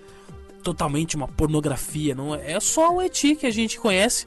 totalmente 0.63 1.17
uma 1.17 1.29
pornografia, 1.29 2.15
não 2.15 2.35
é, 2.35 2.53
é 2.53 2.61
só 2.61 2.95
o 2.95 3.01
eti 3.01 3.35
que 3.35 3.47
a 3.47 3.51
gente 3.51 3.79
conhece 3.81 4.27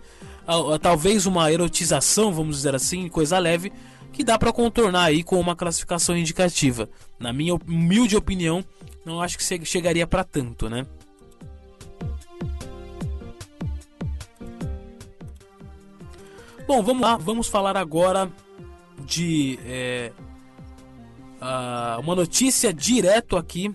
talvez 0.82 1.26
uma 1.26 1.52
erotização, 1.52 2.34
vamos 2.34 2.58
dizer 2.58 2.76
assim, 2.76 3.08
coisa 3.08 3.40
leve, 3.40 3.72
que 4.12 4.24
dá 4.24 4.38
para 4.38 4.52
contornar 4.52 5.06
aí 5.06 5.24
com 5.24 5.40
uma 5.40 5.56
classificação 5.56 6.16
indicativa. 6.16 6.90
Na 7.18 7.32
minha 7.32 7.56
humilde 7.56 8.16
opinião, 8.16 8.64
não 9.06 9.22
acho 9.22 9.38
que 9.38 9.66
chegaria 9.66 10.06
para 10.06 10.24
tanto, 10.24 10.70
né? 10.70 10.86
Bom, 16.74 16.82
vamos 16.82 17.03
lá, 17.03 17.18
vamos 17.18 17.48
falar 17.48 17.77
agora 17.77 18.32
de 19.06 19.60
é, 19.63 20.12
uh, 21.39 22.00
uma 22.00 22.15
notícia 22.15 22.74
direto 22.74 23.38
aqui 23.38 23.72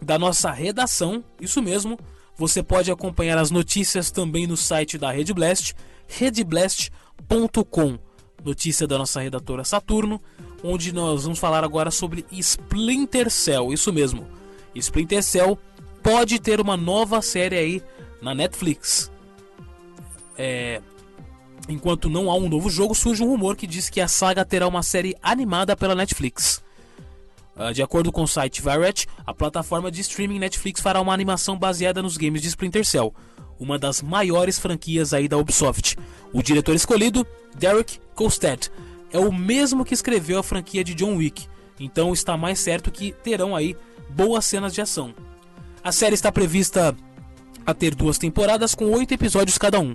da 0.00 0.16
nossa 0.16 0.52
redação, 0.52 1.24
isso 1.40 1.60
mesmo, 1.60 1.98
você 2.36 2.62
pode 2.62 2.88
acompanhar 2.88 3.36
as 3.36 3.50
notícias 3.50 4.12
também 4.12 4.46
no 4.46 4.56
site 4.56 4.96
da 4.96 5.10
Rede 5.10 5.34
Blast, 5.34 5.74
redblast.com. 6.06 7.98
Notícia 8.44 8.86
da 8.86 8.96
nossa 8.96 9.20
redatora 9.20 9.64
Saturno, 9.64 10.22
onde 10.62 10.92
nós 10.92 11.24
vamos 11.24 11.40
falar 11.40 11.64
agora 11.64 11.90
sobre 11.90 12.24
Splinter 12.30 13.28
Cell. 13.28 13.72
Isso 13.72 13.92
mesmo. 13.92 14.24
Splinter 14.72 15.20
Cell 15.20 15.58
pode 16.00 16.38
ter 16.38 16.60
uma 16.60 16.76
nova 16.76 17.20
série 17.20 17.58
aí 17.58 17.82
na 18.22 18.36
Netflix. 18.36 19.10
É, 20.38 20.80
enquanto 21.68 22.10
não 22.10 22.30
há 22.30 22.34
um 22.34 22.48
novo 22.48 22.68
jogo, 22.70 22.94
surge 22.94 23.22
um 23.22 23.28
rumor 23.28 23.56
que 23.56 23.66
diz 23.66 23.88
que 23.88 24.00
a 24.00 24.08
saga 24.08 24.44
terá 24.44 24.66
uma 24.66 24.82
série 24.82 25.16
animada 25.22 25.76
pela 25.76 25.94
Netflix. 25.94 26.62
Uh, 27.56 27.72
de 27.72 27.82
acordo 27.82 28.10
com 28.10 28.22
o 28.22 28.28
site 28.28 28.60
Variety, 28.60 29.06
a 29.24 29.32
plataforma 29.32 29.90
de 29.90 30.00
streaming 30.00 30.40
Netflix 30.40 30.80
fará 30.80 31.00
uma 31.00 31.14
animação 31.14 31.56
baseada 31.56 32.02
nos 32.02 32.16
games 32.16 32.42
de 32.42 32.48
Splinter 32.48 32.84
Cell, 32.84 33.14
uma 33.58 33.78
das 33.78 34.02
maiores 34.02 34.58
franquias 34.58 35.14
aí 35.14 35.28
da 35.28 35.38
Ubisoft. 35.38 35.96
O 36.32 36.42
diretor 36.42 36.74
escolhido, 36.74 37.24
Derek 37.56 38.00
Kolstad, 38.14 38.68
é 39.12 39.18
o 39.18 39.32
mesmo 39.32 39.84
que 39.84 39.94
escreveu 39.94 40.40
a 40.40 40.42
franquia 40.42 40.82
de 40.82 40.94
John 40.94 41.16
Wick, 41.16 41.46
então 41.78 42.12
está 42.12 42.36
mais 42.36 42.58
certo 42.58 42.90
que 42.90 43.12
terão 43.12 43.54
aí 43.54 43.76
boas 44.10 44.44
cenas 44.44 44.74
de 44.74 44.80
ação. 44.80 45.14
A 45.82 45.92
série 45.92 46.14
está 46.14 46.32
prevista 46.32 46.96
a 47.64 47.72
ter 47.72 47.94
duas 47.94 48.18
temporadas 48.18 48.74
com 48.74 48.90
oito 48.90 49.14
episódios 49.14 49.58
cada 49.58 49.78
um. 49.78 49.94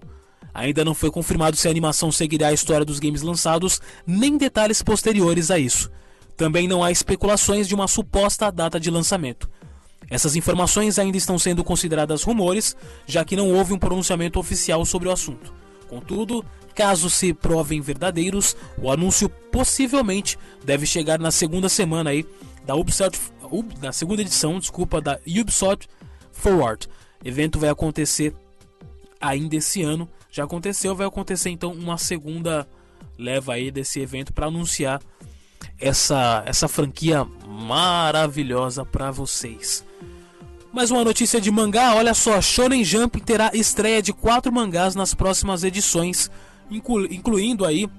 Ainda 0.60 0.84
não 0.84 0.94
foi 0.94 1.10
confirmado 1.10 1.56
se 1.56 1.70
a 1.70 1.72
animação 1.72 2.12
seguirá 2.12 2.50
a 2.50 2.54
história 2.54 2.86
dos 2.86 3.00
games 3.00 3.22
lançados, 3.22 3.80
nem 4.06 4.38
detalhes 4.38 4.82
posteriores 4.82 5.50
a 5.50 5.58
isso. 5.58 5.90
Também 6.36 6.68
não 6.68 6.84
há 6.84 6.92
especulações 6.92 7.66
de 7.66 7.74
uma 7.74 7.88
suposta 7.88 8.52
data 8.52 8.78
de 8.78 8.92
lançamento. 8.92 9.50
Essas 10.10 10.36
informações 10.36 11.00
ainda 11.00 11.18
estão 11.18 11.40
sendo 11.40 11.64
consideradas 11.64 12.24
rumores, 12.24 12.76
já 13.08 13.24
que 13.24 13.38
não 13.38 13.54
houve 13.54 13.72
um 13.72 13.80
pronunciamento 13.80 14.38
oficial 14.38 14.84
sobre 14.84 15.08
o 15.08 15.14
assunto. 15.14 15.54
Contudo, 15.88 16.44
caso 16.76 17.10
se 17.10 17.34
provem 17.34 17.80
verdadeiros, 17.80 18.54
o 18.78 18.92
anúncio 18.92 19.30
possivelmente 19.30 20.38
deve 20.66 20.86
chegar 20.86 21.20
na 21.20 21.32
segunda 21.32 21.70
semana 21.70 22.10
aí 22.10 22.26
da 22.66 22.76
Ubisoft, 22.76 23.18
da 23.80 23.94
segunda 23.94 24.22
edição, 24.22 24.60
desculpa, 24.60 25.00
da 25.00 25.18
Ubisoft 25.26 25.88
Forward. 26.34 26.90
O 27.24 27.28
evento 27.28 27.58
vai 27.58 27.70
acontecer 27.70 28.34
ainda 29.22 29.56
esse 29.56 29.82
ano. 29.82 30.10
Já 30.32 30.44
aconteceu, 30.44 30.96
vai 30.96 31.08
acontecer 31.08 31.50
então 31.50 31.72
uma 31.72 31.98
segunda 31.98 32.68
leva 33.18 33.54
aí 33.54 33.72
desse 33.72 34.00
evento 34.00 34.32
para 34.34 34.48
anunciar 34.48 35.02
essa 35.78 36.44
essa 36.46 36.68
franquia 36.68 37.26
maravilhosa 37.48 38.86
para 38.86 39.12
vocês. 39.12 39.86
Mais 40.72 40.92
uma 40.92 41.04
notícia 41.04 41.42
de 41.42 41.50
mangá, 41.50 41.96
olha 41.96 42.14
só, 42.14 42.40
Shonen 42.40 42.84
Jump 42.84 43.20
terá 43.22 43.50
estreia 43.56 44.04
de 44.04 44.14
quatro 44.14 44.52
mangás 44.52 44.94
nas 44.94 45.16
próximas 45.16 45.64
edições, 45.64 46.30
inclu 46.70 47.12
incluindo 47.12 47.66
aí 47.66 47.90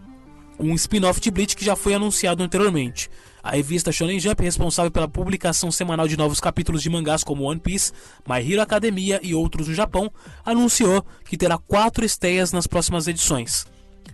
um 0.56 0.75
spin-off 0.75 1.20
de 1.20 1.30
Bleach 1.32 1.56
que 1.56 1.64
já 1.64 1.75
foi 1.75 1.94
anunciado 1.94 2.44
anteriormente. 2.44 3.10
A 3.42 3.52
revista 3.52 3.90
Shonen 3.90 4.20
Jump, 4.20 4.42
responsável 4.42 4.90
pela 4.90 5.09
publicação 5.09 5.73
semanal 5.73 6.06
de 6.06 6.16
novos 6.16 6.40
capítulos 6.40 6.82
de 6.82 6.90
mangás 6.90 7.25
como 7.25 7.44
One 7.44 7.61
Piece, 7.61 7.92
My 8.28 8.38
Hero 8.38 8.61
Academia 8.61 9.18
e 9.23 9.35
outros 9.35 9.68
no 9.68 9.75
Japão, 9.75 10.11
anunciou 10.44 11.04
que 11.25 11.38
terá 11.38 11.56
quatro 11.56 12.04
estreias 12.04 12.52
nas 12.52 12.66
próximas 12.66 13.09
edições. 13.09 13.64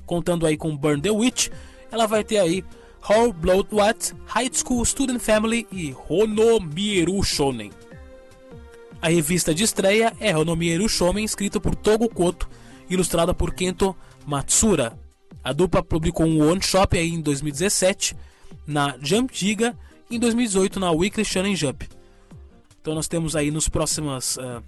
Contando 0.04 0.46
aí 0.46 0.56
com 0.56 0.76
Burn 0.76 1.00
the 1.00 1.10
Witch, 1.10 1.48
ela 1.90 2.06
vai 2.06 2.22
ter 2.22 2.38
aí 2.38 2.64
How 3.08 3.32
Blood 3.32 3.68
What, 3.72 4.14
High 4.26 4.50
School 4.52 4.84
Student 4.84 5.20
Family 5.20 5.66
e 5.72 5.94
Honomieru 6.08 7.22
Shonen. 7.22 7.72
A 9.02 9.08
revista 9.08 9.54
de 9.54 9.64
estreia 9.64 10.12
é 10.20 10.36
Honomieru 10.36 10.88
Shonen, 10.88 11.24
escrita 11.24 11.60
por 11.60 11.74
Togo 11.74 12.08
Koto, 12.08 12.48
ilustrada 12.88 13.34
por 13.34 13.52
Kento 13.54 13.94
Matsura. 14.24 14.98
A 15.42 15.52
dupla 15.52 15.82
publicou 15.82 16.26
um 16.26 16.48
one 16.48 16.62
shop 16.62 16.96
aí 16.96 17.12
em 17.12 17.20
2017 17.20 18.16
na 18.66 18.96
Jump 19.00 19.36
Giga 19.36 19.76
e 20.10 20.16
em 20.16 20.18
2018 20.18 20.78
na 20.78 20.90
Weekly 20.90 21.24
Shonen 21.24 21.56
Jump. 21.56 21.88
Então 22.80 22.94
nós 22.94 23.08
temos 23.08 23.34
aí 23.34 23.50
nos 23.50 23.68
próximas 23.68 24.36
uh, 24.36 24.62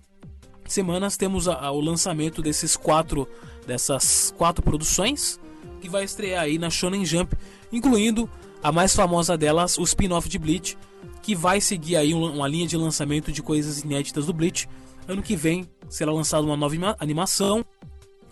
semanas 0.66 1.16
temos 1.16 1.48
a, 1.48 1.54
a, 1.54 1.70
o 1.70 1.80
lançamento 1.80 2.42
desses 2.42 2.76
quatro 2.76 3.28
dessas 3.66 4.34
quatro 4.36 4.62
produções 4.62 5.38
que 5.80 5.88
vai 5.88 6.04
estrear 6.04 6.42
aí 6.44 6.58
na 6.58 6.70
Shonen 6.70 7.04
Jump, 7.04 7.36
incluindo 7.72 8.28
a 8.62 8.72
mais 8.72 8.94
famosa 8.94 9.36
delas, 9.36 9.78
o 9.78 9.82
spin-off 9.82 10.28
de 10.28 10.38
Bleach, 10.38 10.76
que 11.22 11.34
vai 11.34 11.60
seguir 11.60 11.96
aí 11.96 12.12
uma 12.14 12.48
linha 12.48 12.66
de 12.66 12.76
lançamento 12.76 13.30
de 13.30 13.42
coisas 13.42 13.80
inéditas 13.80 14.26
do 14.26 14.32
Bleach. 14.32 14.68
Ano 15.06 15.22
que 15.22 15.36
vem 15.36 15.68
será 15.88 16.12
lançada 16.12 16.44
uma 16.44 16.56
nova 16.56 16.96
animação, 16.98 17.64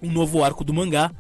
um 0.03 0.11
novo 0.11 0.43
arco 0.43 0.65
do 0.65 0.75
mangá. 0.75 1.13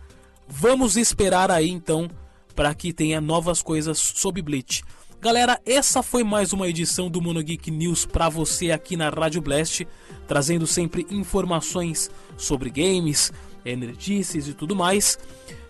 Vamos 0.48 0.96
esperar 0.96 1.50
aí 1.50 1.70
então 1.70 2.08
para 2.56 2.74
que 2.74 2.92
tenha 2.92 3.20
novas 3.20 3.62
coisas 3.62 3.98
sobre 3.98 4.40
Bleach. 4.40 4.82
Galera, 5.20 5.60
essa 5.66 6.02
foi 6.02 6.24
mais 6.24 6.52
uma 6.52 6.68
edição 6.68 7.10
do 7.10 7.20
Monogeek 7.20 7.70
News 7.70 8.06
para 8.06 8.28
você 8.28 8.70
aqui 8.70 8.96
na 8.96 9.10
Rádio 9.10 9.42
Blast, 9.42 9.86
trazendo 10.26 10.66
sempre 10.66 11.06
informações 11.10 12.10
sobre 12.36 12.70
games, 12.70 13.32
energices 13.64 14.48
e 14.48 14.54
tudo 14.54 14.74
mais. 14.74 15.18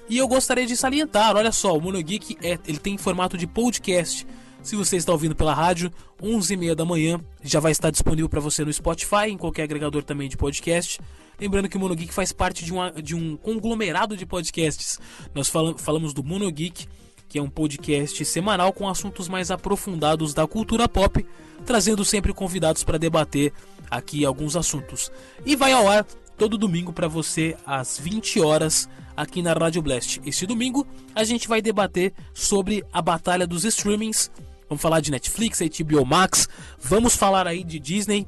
E 0.09 0.19
eu 0.19 0.29
gostaria 0.29 0.67
de 0.67 0.77
salientar, 0.77 1.37
olha 1.37 1.51
só, 1.51 1.77
o 1.77 1.81
Monogeek 1.81 2.39
é, 2.41 2.59
ele 2.67 2.79
tem 2.79 2.97
formato 2.97 3.37
de 3.37 3.47
podcast. 3.47 4.27
Se 4.67 4.75
você 4.75 4.97
está 4.97 5.13
ouvindo 5.13 5.37
pela 5.37 5.55
rádio, 5.55 5.93
11h30 6.21 6.75
da 6.75 6.85
manhã, 6.85 7.21
já 7.41 7.61
vai 7.61 7.71
estar 7.71 7.89
disponível 7.89 8.29
para 8.29 8.41
você 8.41 8.65
no 8.65 8.73
Spotify, 8.73 9.29
em 9.29 9.39
qualquer 9.39 9.63
agregador 9.63 10.03
também 10.03 10.29
de 10.29 10.37
podcast. 10.37 11.01
Lembrando 11.41 11.69
que 11.69 11.77
o 11.77 11.81
Monogeek 11.81 12.13
faz 12.13 12.33
parte 12.33 12.65
de, 12.65 12.73
uma, 12.73 12.91
de 12.91 13.15
um 13.15 13.37
conglomerado 13.37 14.17
de 14.17 14.27
podcasts. 14.27 14.99
Nós 15.33 15.49
falam, 15.49 15.79
falamos 15.79 16.13
do 16.13 16.25
Monogeek, 16.25 16.89
que 17.29 17.39
é 17.39 17.43
um 17.43 17.49
podcast 17.49 18.25
semanal 18.25 18.73
com 18.73 18.89
assuntos 18.89 19.29
mais 19.29 19.53
aprofundados 19.53 20.35
da 20.35 20.49
cultura 20.49 20.89
pop, 20.89 21.25
trazendo 21.65 22.05
sempre 22.05 22.35
convidados 22.35 22.83
para 22.83 22.99
debater 22.99 23.53
aqui 23.89 24.25
alguns 24.25 24.57
assuntos. 24.57 25.13
E 25.45 25.55
vai 25.55 25.71
ao 25.71 25.89
ar 25.89 26.05
todo 26.37 26.59
domingo 26.59 26.93
para 26.93 27.07
você 27.07 27.57
às 27.65 28.01
20 28.01 28.41
horas 28.41 28.89
aqui 29.17 29.43
na 29.43 29.53
Rádio 29.53 29.81
Blast. 29.81 30.21
Este 30.27 30.45
domingo 30.45 30.85
a 31.15 31.23
gente 31.23 31.47
vai 31.47 31.63
debater 31.63 32.13
sobre 32.35 32.85
a 32.93 33.01
batalha 33.01 33.47
dos 33.47 33.65
streamings 33.65 34.29
Vamos 34.69 34.83
falar 34.83 35.01
de 35.01 35.11
Netflix, 35.11 35.61
HBO 35.61 36.05
Max, 36.05 36.49
vamos 36.81 37.15
falar 37.15 37.47
aí 37.47 37.63
de 37.63 37.79
Disney, 37.79 38.27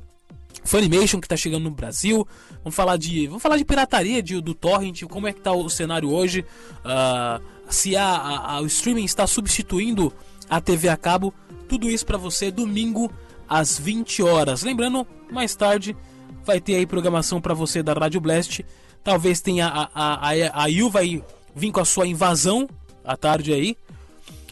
Funimation 0.64 1.20
que 1.20 1.26
está 1.26 1.36
chegando 1.36 1.64
no 1.64 1.70
Brasil. 1.70 2.26
Vamos 2.62 2.74
falar 2.74 2.96
de, 2.96 3.26
vamos 3.26 3.42
falar 3.42 3.56
de 3.56 3.64
pirataria 3.64 4.22
de, 4.22 4.40
do 4.40 4.54
torrent, 4.54 5.02
como 5.04 5.26
é 5.26 5.32
que 5.32 5.38
está 5.38 5.52
o 5.52 5.68
cenário 5.68 6.10
hoje, 6.10 6.44
uh, 6.80 7.42
se 7.68 7.96
a, 7.96 8.04
a, 8.04 8.54
a, 8.54 8.60
o 8.60 8.66
streaming 8.66 9.04
está 9.04 9.26
substituindo 9.26 10.12
a 10.48 10.60
TV 10.60 10.88
a 10.88 10.96
cabo. 10.96 11.32
Tudo 11.68 11.88
isso 11.88 12.04
para 12.04 12.18
você 12.18 12.50
domingo 12.50 13.10
às 13.48 13.78
20 13.78 14.22
horas. 14.22 14.62
Lembrando, 14.62 15.06
mais 15.30 15.54
tarde 15.54 15.96
vai 16.44 16.60
ter 16.60 16.76
aí 16.76 16.86
programação 16.86 17.40
para 17.40 17.54
você 17.54 17.82
da 17.82 17.92
Rádio 17.92 18.20
Blast. 18.20 18.64
Talvez 19.02 19.40
tenha 19.40 19.66
a 19.68 19.90
a, 19.94 20.30
a, 20.30 20.64
a 20.64 20.66
Yu 20.66 20.90
vai 20.90 21.22
vir 21.54 21.72
com 21.72 21.80
a 21.80 21.84
sua 21.84 22.06
invasão 22.06 22.68
à 23.04 23.16
tarde 23.16 23.52
aí. 23.52 23.76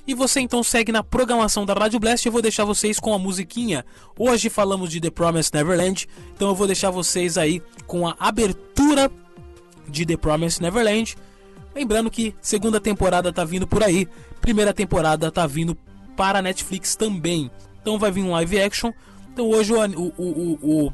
E 0.07 0.15
você 0.15 0.39
então 0.39 0.63
segue 0.63 0.93
na 0.93 1.03
programação 1.03 1.67
da 1.67 1.75
Rádio 1.75 1.99
Blast. 1.99 2.25
Eu 2.25 2.31
vou 2.31 2.41
deixar 2.41 2.65
vocês 2.65 3.01
com 3.01 3.13
a 3.13 3.19
musiquinha. 3.19 3.85
Hoje 4.17 4.49
falamos 4.49 4.89
de 4.89 5.01
The 5.01 5.11
Promised 5.11 5.53
Neverland. 5.53 6.09
Então 6.33 6.49
eu 6.49 6.55
vou 6.55 6.69
deixar 6.69 6.91
vocês 6.91 7.37
aí 7.37 7.61
com 7.89 8.07
a 8.07 8.15
abertura 8.19 9.11
de 9.89 10.07
The 10.07 10.17
Promised 10.17 10.63
Neverland. 10.63 11.17
Lembrando 11.75 12.09
que 12.09 12.33
segunda 12.41 12.81
temporada 12.81 13.33
tá 13.33 13.45
vindo 13.45 13.67
por 13.67 13.83
aí. 13.83 14.07
Primeira 14.41 14.73
temporada 14.73 15.31
tá 15.33 15.45
vindo 15.45 15.77
para 16.17 16.39
a 16.39 16.43
Netflix 16.43 16.95
também. 16.95 17.51
Então 17.83 17.99
vai 17.99 18.13
vir 18.13 18.23
um 18.23 18.31
live 18.31 18.61
action. 18.61 18.93
Então 19.33 19.49
hoje 19.51 19.73
o, 19.73 20.13
o, 20.17 20.93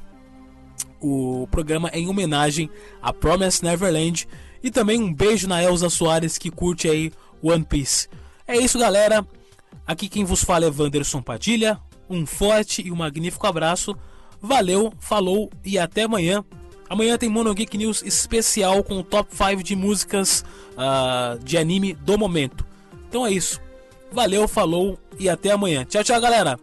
o, 1.01 1.42
o, 1.42 1.46
programa 1.48 1.90
é 1.92 1.98
em 1.98 2.09
homenagem 2.09 2.70
a 3.03 3.12
Promised 3.12 3.62
Neverland. 3.62 4.27
E 4.62 4.70
também 4.70 5.03
um 5.03 5.12
beijo 5.12 5.46
na 5.46 5.62
Elza 5.62 5.90
Soares 5.90 6.38
que 6.38 6.51
curte 6.51 6.88
aí 6.88 7.12
One 7.42 7.64
Piece. 7.64 8.09
É 8.53 8.59
isso, 8.59 8.79
galera. 8.79 9.27
Aqui 9.87 10.11
quem 10.11 10.27
vos 10.27 10.45
fala 10.45 10.67
é 10.67 10.71
Wanderson 10.71 11.23
Padilha. 11.23 11.81
Um 12.09 12.27
forte 12.27 12.87
e 12.87 12.93
um 12.93 12.97
magnífico 12.97 13.47
abraço. 13.47 13.97
Valeu, 14.43 14.93
falou 15.01 15.49
e 15.65 15.79
até 15.79 16.03
amanhã. 16.03 16.45
Amanhã 16.87 17.17
tem 17.17 17.31
Mono 17.31 17.55
Geek 17.55 17.79
News 17.79 18.03
especial 18.03 18.85
com 18.85 18.99
o 18.99 19.03
top 19.03 19.35
5 19.35 19.62
de 19.62 19.75
músicas 19.75 20.45
uh, 20.73 21.43
de 21.43 21.57
anime 21.57 21.95
do 21.95 22.19
momento. 22.19 22.67
Então 23.09 23.25
é 23.25 23.33
isso. 23.33 23.59
Valeu, 24.12 24.47
falou 24.47 24.99
e 25.19 25.31
até 25.31 25.53
amanhã. 25.53 25.87
Tchau, 25.87 26.05
tchau, 26.05 26.21
galera. 26.21 26.61